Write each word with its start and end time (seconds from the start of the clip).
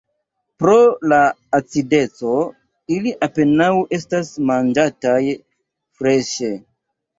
Pro 0.61 0.77
la 1.11 1.19
acideco 1.57 2.33
ili 2.97 3.13
apenaŭ 3.29 3.69
estas 4.01 4.33
manĝataj 4.51 5.21
freŝe. 5.31 6.53